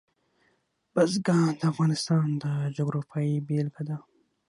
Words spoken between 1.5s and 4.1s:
د افغانستان د جغرافیې بېلګه ده.